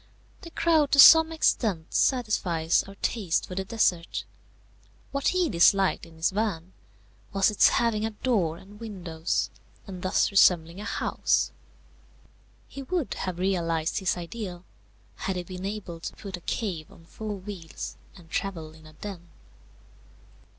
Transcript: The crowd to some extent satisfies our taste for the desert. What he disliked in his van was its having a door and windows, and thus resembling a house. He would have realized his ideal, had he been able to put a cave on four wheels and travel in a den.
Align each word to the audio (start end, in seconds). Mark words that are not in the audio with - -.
The 0.41 0.49
crowd 0.49 0.91
to 0.93 0.97
some 0.99 1.31
extent 1.31 1.93
satisfies 1.93 2.81
our 2.87 2.95
taste 3.03 3.45
for 3.45 3.53
the 3.53 3.63
desert. 3.63 4.23
What 5.11 5.27
he 5.27 5.47
disliked 5.47 6.07
in 6.07 6.15
his 6.15 6.31
van 6.31 6.73
was 7.31 7.51
its 7.51 7.69
having 7.69 8.03
a 8.03 8.09
door 8.09 8.57
and 8.57 8.79
windows, 8.79 9.51
and 9.85 10.01
thus 10.01 10.31
resembling 10.31 10.79
a 10.81 10.85
house. 10.85 11.51
He 12.67 12.81
would 12.81 13.13
have 13.13 13.37
realized 13.37 13.99
his 13.99 14.17
ideal, 14.17 14.65
had 15.17 15.35
he 15.35 15.43
been 15.43 15.65
able 15.65 15.99
to 15.99 16.15
put 16.15 16.35
a 16.35 16.41
cave 16.41 16.91
on 16.91 17.05
four 17.05 17.35
wheels 17.37 17.95
and 18.15 18.27
travel 18.27 18.73
in 18.73 18.87
a 18.87 18.93
den. 18.93 19.29